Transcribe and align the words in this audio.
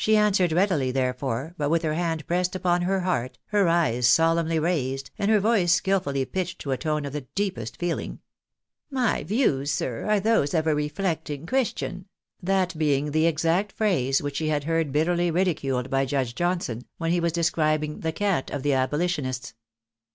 answered 0.07 0.51
readily, 0.51 0.89
therefore, 0.89 1.53
but 1.59 1.69
with 1.69 1.83
her 1.83 1.93
hand 1.93 2.25
pressed 2.25 2.55
upon 2.55 2.81
her 2.81 3.01
heart, 3.01 3.37
her 3.49 3.67
eyes 3.67 4.07
solemnly 4.07 4.57
raised, 4.57 5.11
and 5.19 5.29
her 5.29 5.39
voice 5.39 5.71
skilfully 5.73 6.25
pitched 6.25 6.57
to 6.57 6.71
a 6.71 6.75
tone 6.77 7.05
of 7.05 7.13
the 7.13 7.21
deepest 7.35 7.77
feeling 7.77 8.19
—"My 9.03 9.21
views, 9.21 9.69
sir, 9.71 10.07
are 10.09 10.19
those 10.19 10.55
of 10.55 10.65
a 10.65 10.73
reflecting 10.73 11.45
Christian," 11.45 12.07
that 12.41 12.75
being 12.79 13.11
the 13.11 13.27
exact 13.27 13.71
phrase 13.73 14.23
which 14.23 14.37
she 14.37 14.47
had 14.49 14.63
heard 14.63 14.91
bitterly 14.91 15.29
ridiculed 15.29 15.91
by 15.91 16.05
Judge 16.07 16.33
Johnson, 16.33 16.81
when 16.97 17.11
he 17.11 17.19
was 17.19 17.31
describing 17.31 17.99
the" 17.99 18.11
cant 18.21 18.49
of 18.49 18.63
the 18.63 18.73
abolitionists." 18.73 19.53